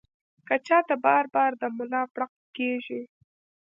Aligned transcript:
کۀ 0.47 0.55
چاته 0.67 0.95
بار 1.05 1.25
بار 1.33 1.51
د 1.61 1.63
ملا 1.77 2.03
پړق 2.13 2.31
کيږي 2.55 3.01